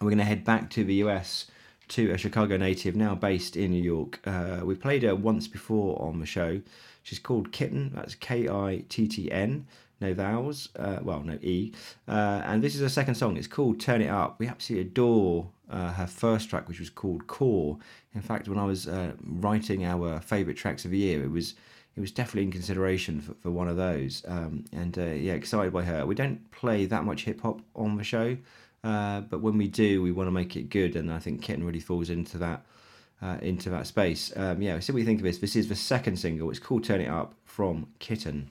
we're 0.00 0.10
going 0.10 0.18
to 0.18 0.24
head 0.24 0.44
back 0.44 0.70
to 0.70 0.84
the 0.84 0.94
US 0.96 1.46
to 1.88 2.10
a 2.10 2.18
Chicago 2.18 2.56
native 2.56 2.96
now 2.96 3.14
based 3.14 3.56
in 3.56 3.70
New 3.70 3.82
York. 3.82 4.20
Uh, 4.26 4.60
we 4.62 4.74
played 4.74 5.02
her 5.02 5.14
once 5.14 5.48
before 5.48 6.00
on 6.00 6.20
the 6.20 6.26
show. 6.26 6.60
She's 7.02 7.18
called 7.18 7.52
Kittn. 7.52 7.94
that's 7.94 8.14
K 8.14 8.48
I 8.48 8.84
T 8.88 9.08
T 9.08 9.30
N, 9.32 9.66
no 10.02 10.12
vowels, 10.12 10.68
uh, 10.76 10.98
well, 11.02 11.22
no 11.22 11.38
E. 11.40 11.72
Uh, 12.06 12.42
and 12.44 12.62
this 12.62 12.74
is 12.74 12.80
her 12.80 12.88
second 12.88 13.14
song. 13.14 13.36
It's 13.36 13.46
called 13.46 13.80
Turn 13.80 14.02
It 14.02 14.08
Up. 14.08 14.38
We 14.38 14.48
absolutely 14.48 14.88
adore 14.88 15.48
uh, 15.70 15.92
her 15.92 16.06
first 16.06 16.50
track, 16.50 16.68
which 16.68 16.80
was 16.80 16.90
called 16.90 17.26
Core. 17.26 17.78
In 18.14 18.20
fact, 18.20 18.48
when 18.48 18.58
I 18.58 18.66
was 18.66 18.86
uh, 18.86 19.12
writing 19.24 19.84
our 19.84 20.20
favourite 20.20 20.58
tracks 20.58 20.84
of 20.84 20.90
the 20.90 20.98
year, 20.98 21.22
it 21.22 21.30
was 21.30 21.54
it 21.96 22.00
was 22.00 22.10
definitely 22.10 22.42
in 22.42 22.52
consideration 22.52 23.20
for, 23.20 23.34
for 23.34 23.50
one 23.50 23.68
of 23.68 23.76
those. 23.76 24.22
Um, 24.26 24.64
and 24.72 24.98
uh, 24.98 25.04
yeah, 25.04 25.34
excited 25.34 25.72
by 25.72 25.84
her. 25.84 26.04
We 26.04 26.14
don't 26.14 26.50
play 26.50 26.86
that 26.86 27.04
much 27.04 27.24
hip 27.24 27.40
hop 27.40 27.60
on 27.74 27.96
the 27.96 28.04
show, 28.04 28.36
uh, 28.82 29.20
but 29.20 29.40
when 29.40 29.56
we 29.56 29.68
do, 29.68 30.02
we 30.02 30.10
want 30.10 30.26
to 30.26 30.32
make 30.32 30.56
it 30.56 30.68
good, 30.68 30.96
and 30.96 31.12
I 31.12 31.18
think 31.18 31.42
Kittn 31.44 31.64
really 31.64 31.80
falls 31.80 32.10
into 32.10 32.38
that. 32.38 32.66
Into 33.40 33.70
that 33.70 33.86
space. 33.86 34.32
Um, 34.34 34.60
yeah, 34.60 34.80
so 34.80 34.92
what 34.92 34.98
you 34.98 35.04
think 35.04 35.20
of 35.20 35.24
this? 35.24 35.38
This 35.38 35.54
is 35.54 35.68
the 35.68 35.76
second 35.76 36.16
single. 36.16 36.50
It's 36.50 36.58
called 36.58 36.82
Turn 36.82 37.00
It 37.00 37.06
Up 37.06 37.36
from 37.44 37.86
Kittn. 38.00 38.48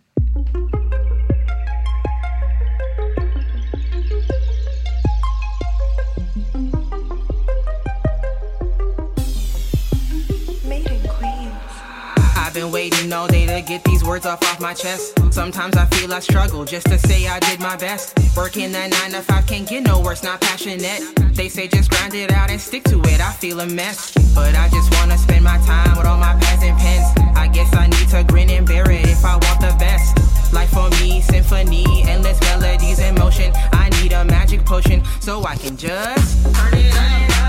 I've 12.51 12.55
been 12.55 12.71
waiting 12.73 13.13
all 13.13 13.27
day 13.27 13.45
to 13.45 13.61
get 13.61 13.81
these 13.85 14.03
words 14.03 14.25
off 14.25 14.43
off 14.43 14.59
my 14.59 14.73
chest. 14.73 15.17
Sometimes 15.33 15.77
I 15.77 15.85
feel 15.85 16.13
I 16.13 16.19
struggle 16.19 16.65
just 16.65 16.85
to 16.87 16.97
say 16.97 17.25
I 17.25 17.39
did 17.39 17.61
my 17.61 17.77
best. 17.77 18.19
Working 18.35 18.73
that 18.73 18.91
9 18.91 19.11
to 19.11 19.21
5 19.21 19.47
can't 19.47 19.65
get 19.65 19.83
no 19.83 20.01
worse, 20.01 20.21
not 20.21 20.41
passionate. 20.41 21.01
They 21.33 21.47
say 21.47 21.69
just 21.69 21.89
grind 21.89 22.13
it 22.13 22.29
out 22.29 22.49
and 22.49 22.59
stick 22.59 22.83
to 22.91 22.99
it, 23.03 23.21
I 23.21 23.31
feel 23.31 23.61
a 23.61 23.65
mess. 23.65 24.11
But 24.35 24.53
I 24.55 24.67
just 24.67 24.93
wanna 24.95 25.17
spend 25.17 25.45
my 25.45 25.59
time 25.59 25.95
with 25.95 26.05
all 26.05 26.17
my 26.17 26.33
pads 26.41 26.61
and 26.63 26.77
pens. 26.77 27.37
I 27.37 27.47
guess 27.47 27.73
I 27.73 27.87
need 27.87 28.09
to 28.09 28.25
grin 28.25 28.49
and 28.49 28.67
bear 28.67 28.83
it 28.91 29.07
if 29.07 29.23
I 29.23 29.37
want 29.37 29.61
the 29.61 29.73
best. 29.79 30.19
Life 30.51 30.71
for 30.71 30.89
me, 30.99 31.21
symphony, 31.21 32.03
endless 32.03 32.37
melodies 32.41 32.99
in 32.99 33.15
motion. 33.15 33.53
I 33.71 33.87
need 34.01 34.11
a 34.11 34.25
magic 34.25 34.65
potion 34.65 35.03
so 35.21 35.45
I 35.45 35.55
can 35.55 35.77
just 35.77 36.43
turn 36.53 36.73
it 36.73 36.93
up, 36.97 37.40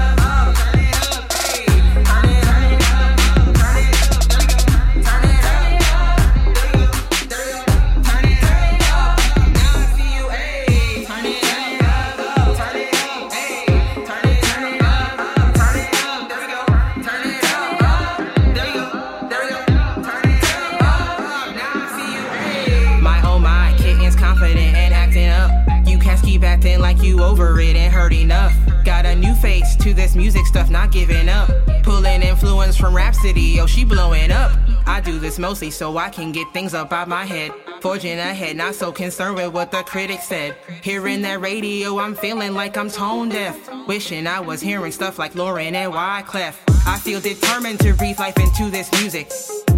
kitten's 24.13 24.17
confident 24.17 24.75
and 24.77 24.95
acting 24.95 25.29
up. 25.29 25.51
You 25.87 25.99
cats 25.99 26.23
keep 26.23 26.43
acting 26.43 26.81
like 26.81 27.03
you 27.03 27.23
over 27.23 27.59
it 27.61 27.77
and 27.77 27.93
hurt 27.93 28.13
enough. 28.13 28.55
Got 28.85 29.07
a 29.07 29.15
new 29.15 29.35
face 29.35 29.77
to 29.77 29.95
this 29.95 30.15
music 30.15 30.47
stuff, 30.47 30.71
not 30.71 30.93
giving 30.93 31.29
up. 31.29 31.51
Pulling 31.83 32.23
influence 32.23 32.77
from 32.77 32.95
Rapsody, 32.95 33.61
oh 33.61 33.67
she 33.67 33.85
blowing 33.85 34.31
up. 34.31 34.53
I 34.87 35.01
do 35.01 35.19
this 35.19 35.39
mostly 35.39 35.71
so 35.71 35.97
I 35.97 36.09
can 36.11 36.33
get 36.33 36.53
things 36.53 36.75
up 36.75 36.93
out 36.93 37.09
my 37.09 37.25
head. 37.25 37.53
Forging 37.81 38.19
ahead, 38.19 38.57
not 38.57 38.75
so 38.75 38.93
concerned 38.93 39.37
with 39.37 39.53
what 39.53 39.71
the 39.71 39.83
critics 39.83 40.29
said. 40.29 40.57
Hearing 40.83 41.23
that 41.23 41.41
radio, 41.41 41.99
I'm 41.99 42.15
feeling 42.15 42.55
like 42.55 42.77
I'm 42.77 42.91
tone 42.91 43.29
deaf. 43.29 43.57
Wishing 43.87 44.27
I 44.27 44.41
was 44.41 44.61
hearing 44.61 44.93
stuff 44.93 45.19
like 45.19 45.35
Lauryn 45.35 45.73
and 45.73 45.93
Wyclef. 45.93 46.72
I 46.85 46.99
feel 46.99 47.21
determined 47.21 47.79
to 47.81 47.95
breathe 47.95 48.19
life 48.19 48.37
into 48.39 48.69
this 48.71 48.91
music. 49.01 49.31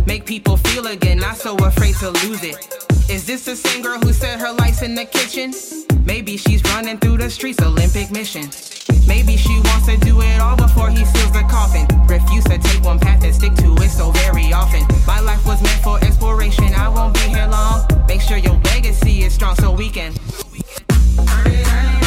Make 0.06 0.24
people 0.24 0.56
feel 0.56 0.86
again, 0.86 1.18
not 1.18 1.36
so 1.36 1.54
afraid 1.56 1.96
to 1.96 2.10
lose 2.10 2.42
it. 2.42 2.56
Is 3.10 3.26
this 3.26 3.44
the 3.44 3.54
same 3.54 3.82
girl 3.82 3.98
who 3.98 4.12
said 4.12 4.40
her 4.40 4.52
life's 4.52 4.80
in 4.82 4.94
the 4.94 5.04
kitchen? 5.04 5.52
Maybe 6.04 6.36
she's 6.38 6.62
running 6.64 6.98
through 6.98 7.18
the 7.18 7.28
streets, 7.28 7.60
Olympic 7.62 8.10
mission. 8.10 8.48
Maybe 9.06 9.36
she 9.36 9.60
wants 9.64 9.86
to 9.86 9.98
do 9.98 10.20
it 10.22 10.40
all 10.40 10.56
before 10.56 10.88
he 10.88 11.04
seals 11.04 11.32
the 11.32 11.44
coffin. 11.50 11.86
Refuse 12.06 12.44
to 12.44 12.58
take 12.58 12.82
one 12.82 12.98
path 12.98 13.22
and 13.22 13.34
stick 13.34 13.54
to 13.56 13.74
it 13.82 13.90
so 13.90 14.10
very 14.10 14.52
often. 14.52 14.86
My 15.06 15.20
life 15.20 15.44
was 15.46 15.62
meant 15.62 15.82
for 15.82 16.02
exploration, 16.02 16.72
I 16.74 16.88
won't 16.88 17.12
be 17.14 17.20
here 17.20 17.46
long. 17.46 17.86
Make 18.08 18.22
sure 18.22 18.38
your 18.38 18.58
legacy 18.72 19.24
is 19.24 19.34
strong 19.34 19.56
so 19.56 19.72
we 19.72 19.90
can. 19.90 20.12
Feeling 21.44 22.03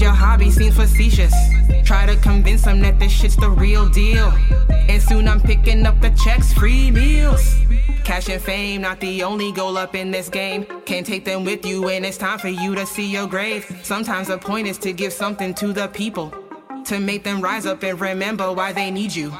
your 0.00 0.12
hobby 0.12 0.50
seems 0.50 0.76
facetious. 0.76 1.34
Try 1.84 2.06
to 2.06 2.16
convince 2.16 2.62
them 2.62 2.80
that 2.80 2.98
this 2.98 3.12
shit's 3.12 3.36
the 3.36 3.50
real 3.50 3.88
deal. 3.88 4.32
And 4.70 5.02
soon 5.02 5.28
I'm 5.28 5.40
picking 5.40 5.84
up 5.86 6.00
the 6.00 6.10
checks, 6.10 6.52
free 6.52 6.90
meals. 6.90 7.56
Cash 8.04 8.28
and 8.28 8.40
fame, 8.40 8.82
not 8.82 9.00
the 9.00 9.22
only 9.22 9.52
goal 9.52 9.78
up 9.78 9.94
in 9.94 10.10
this 10.10 10.28
game. 10.28 10.66
Can't 10.84 11.06
take 11.06 11.24
them 11.24 11.44
with 11.44 11.64
you 11.64 11.82
when 11.82 12.04
it's 12.04 12.18
time 12.18 12.38
for 12.38 12.48
you 12.48 12.74
to 12.74 12.86
see 12.86 13.10
your 13.10 13.26
grave. 13.26 13.64
Sometimes 13.82 14.28
the 14.28 14.38
point 14.38 14.66
is 14.66 14.78
to 14.78 14.92
give 14.92 15.12
something 15.12 15.54
to 15.54 15.72
the 15.72 15.88
people. 15.88 16.32
To 16.86 17.00
make 17.00 17.24
them 17.24 17.40
rise 17.40 17.64
up 17.64 17.82
and 17.82 17.98
remember 18.00 18.52
why 18.52 18.72
they 18.72 18.90
need 18.90 19.14
you. 19.14 19.32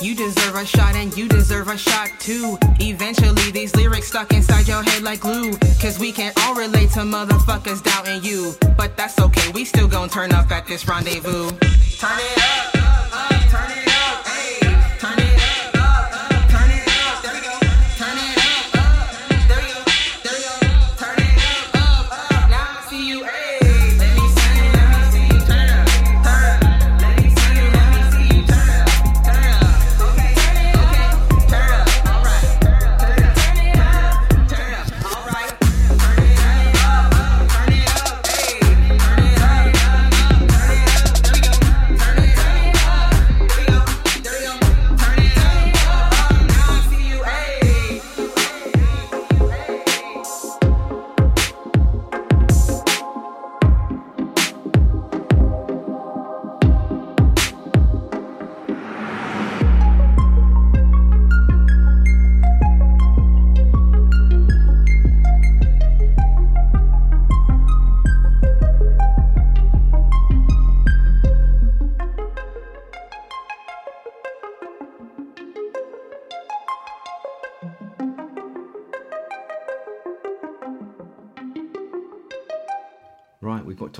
You 0.00 0.14
deserve 0.14 0.54
a 0.56 0.66
shot 0.66 0.94
and 0.94 1.16
you 1.16 1.26
deserve 1.26 1.68
a 1.68 1.78
shot 1.78 2.10
too. 2.18 2.58
Eventually, 2.80 3.50
these 3.50 3.74
lyrics 3.74 4.08
stuck 4.08 4.30
inside 4.32 4.68
your 4.68 4.82
head 4.82 5.02
like 5.02 5.20
glue. 5.20 5.56
Cause 5.80 5.98
we 5.98 6.12
can 6.12 6.32
all 6.42 6.54
relate 6.54 6.90
to 6.90 7.00
motherfuckers 7.00 7.82
doubting 7.82 8.22
you. 8.22 8.54
But 8.76 8.96
that's 8.96 9.18
okay, 9.18 9.50
we 9.52 9.64
still 9.64 9.88
gon' 9.88 10.10
turn 10.10 10.32
up 10.32 10.50
at 10.50 10.66
this 10.66 10.86
rendezvous. 10.86 11.48
Turn 11.48 12.18
it 12.18 12.38
up, 12.38 12.76
up, 12.76 13.32
up, 13.32 13.48
turn 13.48 13.70
it 13.70 13.88
up, 13.88 13.95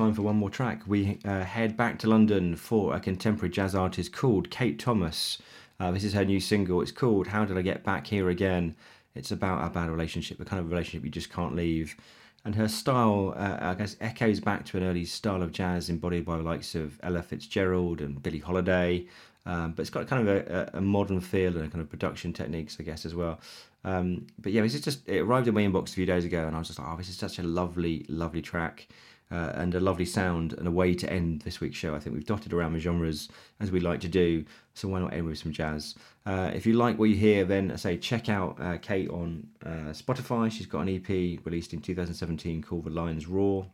time 0.06 0.14
for 0.14 0.22
one 0.22 0.36
more 0.36 0.50
track. 0.50 0.82
We 0.86 1.18
uh, 1.24 1.42
head 1.42 1.76
back 1.76 1.98
to 1.98 2.06
London 2.08 2.54
for 2.54 2.94
a 2.94 3.00
contemporary 3.00 3.50
jazz 3.50 3.74
artist 3.74 4.12
called 4.12 4.50
Kate 4.50 4.78
Thomas. 4.78 5.38
Uh, 5.80 5.90
this 5.90 6.04
is 6.04 6.12
her 6.12 6.24
new 6.24 6.38
single. 6.38 6.80
It's 6.80 6.92
called 6.92 7.26
How 7.26 7.44
Did 7.44 7.58
I 7.58 7.62
Get 7.62 7.82
Back 7.82 8.06
Here 8.06 8.28
Again? 8.28 8.76
It's 9.16 9.32
about 9.32 9.66
a 9.66 9.70
bad 9.70 9.90
relationship, 9.90 10.38
the 10.38 10.44
kind 10.44 10.60
of 10.60 10.70
relationship 10.70 11.04
you 11.04 11.10
just 11.10 11.32
can't 11.32 11.56
leave. 11.56 11.96
And 12.44 12.54
her 12.54 12.68
style, 12.68 13.34
uh, 13.36 13.58
I 13.60 13.74
guess, 13.74 13.96
echoes 14.00 14.38
back 14.38 14.64
to 14.66 14.76
an 14.76 14.84
early 14.84 15.04
style 15.04 15.42
of 15.42 15.50
jazz 15.50 15.90
embodied 15.90 16.24
by 16.24 16.36
the 16.36 16.44
likes 16.44 16.76
of 16.76 17.00
Ella 17.02 17.22
Fitzgerald 17.22 18.00
and 18.00 18.22
Billie 18.22 18.38
Holiday. 18.38 19.06
Um, 19.44 19.72
but 19.72 19.80
it's 19.80 19.90
got 19.90 20.06
kind 20.06 20.28
of 20.28 20.36
a, 20.36 20.70
a 20.74 20.80
modern 20.80 21.20
feel 21.20 21.56
and 21.56 21.66
a 21.66 21.68
kind 21.68 21.80
of 21.80 21.90
production 21.90 22.32
techniques, 22.32 22.76
I 22.78 22.84
guess, 22.84 23.04
as 23.04 23.16
well. 23.16 23.40
Um, 23.82 24.28
but 24.38 24.52
yeah, 24.52 24.62
this 24.62 24.74
is 24.74 24.82
just 24.82 25.08
it 25.08 25.20
arrived 25.20 25.48
in 25.48 25.54
my 25.54 25.62
inbox 25.62 25.88
a 25.88 25.94
few 25.94 26.06
days 26.06 26.24
ago, 26.24 26.46
and 26.46 26.54
I 26.54 26.60
was 26.60 26.68
just 26.68 26.78
like, 26.78 26.86
oh, 26.88 26.96
this 26.96 27.08
is 27.08 27.16
such 27.16 27.40
a 27.40 27.42
lovely, 27.42 28.06
lovely 28.08 28.42
track. 28.42 28.86
Uh, 29.28 29.50
and 29.54 29.74
a 29.74 29.80
lovely 29.80 30.04
sound 30.04 30.52
and 30.52 30.68
a 30.68 30.70
way 30.70 30.94
to 30.94 31.12
end 31.12 31.40
this 31.40 31.60
week's 31.60 31.76
show. 31.76 31.96
I 31.96 31.98
think 31.98 32.14
we've 32.14 32.24
dotted 32.24 32.52
around 32.52 32.74
the 32.74 32.78
genres 32.78 33.28
as 33.58 33.72
we 33.72 33.80
like 33.80 33.98
to 34.02 34.08
do, 34.08 34.44
so 34.72 34.86
why 34.86 35.00
not 35.00 35.12
end 35.12 35.26
with 35.26 35.38
some 35.38 35.50
jazz? 35.50 35.96
Uh, 36.24 36.52
if 36.54 36.64
you 36.64 36.74
like 36.74 36.96
what 36.96 37.08
you 37.08 37.16
hear, 37.16 37.44
then 37.44 37.72
I 37.72 37.76
say 37.76 37.96
check 37.96 38.28
out 38.28 38.56
uh, 38.60 38.78
Kate 38.78 39.10
on 39.10 39.48
uh, 39.64 39.90
Spotify. 39.90 40.50
She's 40.52 40.66
got 40.66 40.82
an 40.82 40.94
EP 40.94 41.08
released 41.44 41.72
in 41.72 41.80
2017 41.80 42.62
called 42.62 42.84
The 42.84 42.90
Lions 42.90 43.26
Roar, 43.26 43.66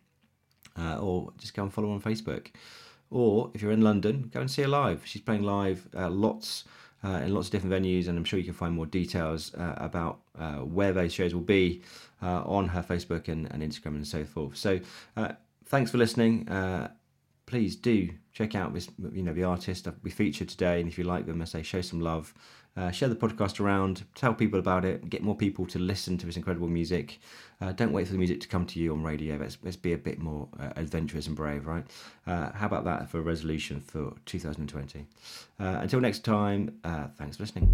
uh, 0.79 0.99
or 0.99 1.33
just 1.37 1.53
go 1.53 1.65
and 1.65 1.73
follow 1.73 1.89
her 1.89 1.95
on 1.95 2.01
Facebook. 2.01 2.47
Or 3.11 3.51
if 3.53 3.61
you're 3.61 3.73
in 3.73 3.83
London, 3.83 4.31
go 4.33 4.41
and 4.41 4.51
see 4.51 4.63
her 4.63 4.69
live. 4.69 5.03
She's 5.05 5.21
playing 5.21 5.43
live 5.43 5.87
uh, 5.95 6.09
lots. 6.09 6.65
Uh, 7.05 7.21
in 7.25 7.35
lots 7.35 7.49
of 7.49 7.53
different 7.53 7.75
venues, 7.75 8.07
and 8.07 8.17
I'm 8.17 8.25
sure 8.25 8.39
you 8.39 8.45
can 8.45 8.55
find 8.55 8.75
more 8.75 8.87
details 8.87 9.53
uh, 9.57 9.75
about 9.79 10.21
uh, 10.39 10.59
where 10.59 10.93
those 10.93 11.13
shows 11.13 11.35
will 11.35 11.41
be 11.41 11.83
uh, 12.23 12.43
on 12.45 12.69
her 12.69 12.81
Facebook 12.81 13.27
and, 13.27 13.51
and, 13.51 13.61
Instagram 13.61 13.97
and 13.97 14.07
so 14.07 14.25
forth. 14.25 14.57
So, 14.57 14.79
uh, 15.17 15.33
thanks 15.65 15.91
for 15.91 15.99
listening. 15.99 16.47
Please 17.53 17.77
do 17.77 18.09
check 18.33 18.55
out 18.55 18.73
this, 18.73 18.89
you 19.13 19.23
know, 19.23 19.35
the 19.35 19.45
artist 19.45 19.87
we 20.03 20.11
featured 20.11 20.49
today. 20.49 20.81
And 20.81 20.89
if 20.89 20.97
you 20.97 21.05
like 21.05 21.27
them, 21.27 21.43
I 21.43 21.45
say 21.45 21.63
show 21.63 21.83
some 21.83 22.01
love. 22.01 22.33
Uh, 22.79 22.91
share 22.91 23.11
the 23.11 23.15
podcast 23.15 23.61
around, 23.61 24.05
tell 24.15 24.33
people 24.33 24.59
about 24.59 24.87
it, 24.87 25.11
get 25.11 25.23
more 25.23 25.37
people 25.37 25.67
to 25.67 25.79
listen 25.79 26.17
to 26.17 26.25
this 26.25 26.39
incredible 26.39 26.69
music. 26.69 27.21
Uh, 27.61 27.73
don't 27.73 27.93
wait 27.93 28.07
for 28.07 28.13
the 28.13 28.19
music 28.19 28.41
to 28.41 28.49
come 28.49 28.65
to 28.65 28.81
you 28.81 28.95
on 28.95 29.03
radio. 29.03 29.37
Let's, 29.37 29.59
let's 29.63 29.77
be 29.77 29.93
a 29.93 29.99
bit 29.99 30.19
more 30.19 30.49
uh, 30.59 30.71
adventurous 30.77 31.27
and 31.27 31.37
brave, 31.37 31.67
right? 31.67 31.85
Uh, 32.27 32.51
how 32.53 32.65
about 32.65 32.87
that 32.87 33.11
for 33.11 33.19
a 33.19 33.23
resolution 33.23 33.83
for 33.83 34.15
2020? 34.25 35.05
Uh, 35.61 35.65
until 35.83 36.01
next 36.01 36.25
time, 36.25 36.75
uh, 36.85 37.09
thanks 37.19 37.37
for 37.37 37.43
listening. 37.43 37.69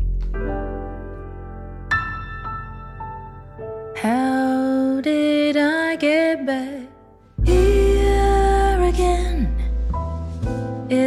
How 3.96 5.00
did 5.00 5.56
I 5.56 5.94
get 5.94 6.44
back 6.44 6.97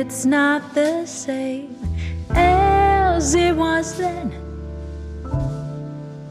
It's 0.04 0.26
not 0.26 0.74
the 0.74 1.06
same 1.06 1.78
as 2.32 3.36
it 3.36 3.56
was 3.56 4.00
then. 4.00 4.32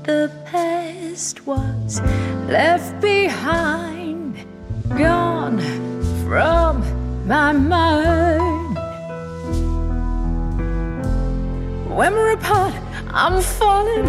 The 0.03 0.29
past 0.45 1.47
was 1.47 2.01
left 2.49 3.01
behind, 3.01 4.45
gone 4.99 5.61
from 6.25 6.83
my 7.29 7.53
mind. 7.53 8.77
When 11.89 12.13
we're 12.15 12.33
apart, 12.33 12.75
I'm 13.07 13.41
falling. 13.41 14.09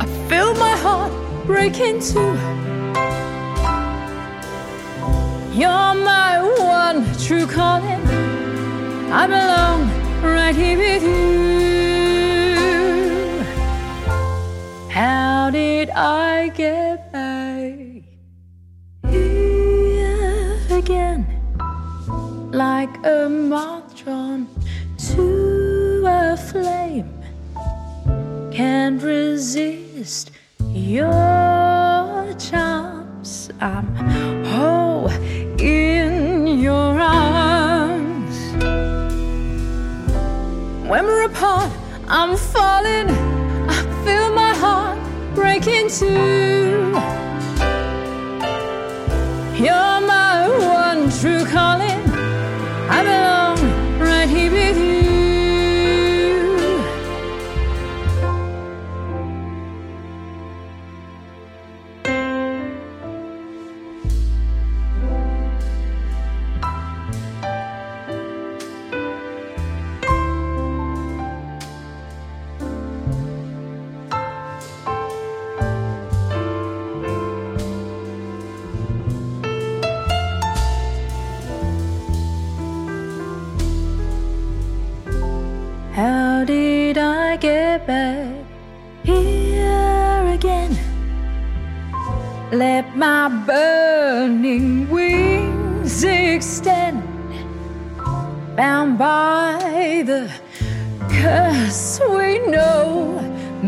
I 0.00 0.06
feel 0.28 0.52
my 0.54 0.76
heart 0.84 1.12
break 1.46 1.78
into. 1.78 2.24
You're 5.54 5.94
my 6.10 6.42
one 6.58 7.06
true 7.20 7.46
calling. 7.46 8.13
I 9.16 9.28
belong 9.28 9.88
right 10.24 10.56
here 10.56 10.76
with 10.76 11.04
you. 11.04 11.14
How 14.90 15.50
did 15.50 15.90
I 15.90 16.48
get 16.48 17.12
back 17.12 17.76
here 19.08 20.58
again? 20.68 21.26
Like 22.50 22.90
a 23.06 23.28
moth 23.28 23.94
drawn 23.94 24.48
to 25.10 26.04
a 26.08 26.36
flame, 26.36 27.14
can't 28.50 29.00
resist 29.00 30.32
your 30.72 32.34
charms. 32.36 33.48
I'm 33.60 33.94
whole 34.44 35.08
in 35.60 36.58
your 36.58 37.00
When 40.94 41.06
we're 41.06 41.24
apart, 41.24 41.72
I'm 42.06 42.36
falling. 42.36 43.10
I 43.68 43.80
feel 44.04 44.32
my 44.32 44.54
heart 44.54 44.96
break 45.34 45.66
in 45.66 45.88
two. 45.88 46.92
You're 49.60 50.00
my 50.14 50.46
one 50.56 51.10
true 51.18 51.44
calling. 51.46 52.00
I 52.88 53.02
belong 53.02 53.98
right 53.98 54.28
here 54.28 54.52
with 54.52 54.78
you. 54.78 55.03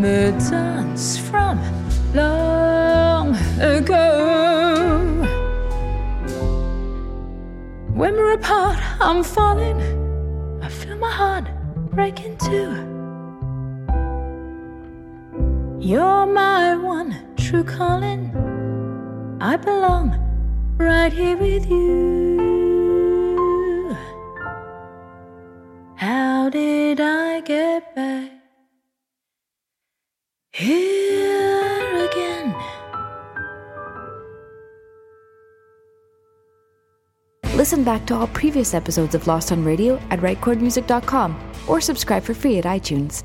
The 0.03 0.33
dance 0.51 1.19
from 1.19 1.61
long 2.15 3.35
ago. 3.61 4.03
When 7.95 8.15
we're 8.15 8.33
apart, 8.33 8.79
I'm 9.01 9.23
falling. 9.23 9.81
I 10.63 10.69
feel 10.69 10.97
my 10.97 11.11
heart 11.11 11.47
break 11.93 12.25
in 12.25 12.37
two. 12.37 12.71
You're 15.81 16.27
my 16.27 16.77
one 16.77 17.17
true 17.37 17.65
calling. 17.65 18.31
I 19.41 19.57
belong 19.57 20.07
right 20.79 21.13
here 21.13 21.37
with 21.37 21.71
you. 21.71 22.36
Listen 37.67 37.83
back 37.83 38.07
to 38.07 38.15
all 38.15 38.29
previous 38.29 38.75
episodes 38.75 39.17
of 39.17 39.27
Lost 39.27 39.51
on 39.51 39.65
Radio 39.65 39.97
at 40.13 40.21
rightchordmusic.com 40.21 41.35
or 41.67 41.81
subscribe 41.81 42.23
for 42.23 42.33
free 42.33 42.59
at 42.59 42.65
iTunes. 42.65 43.25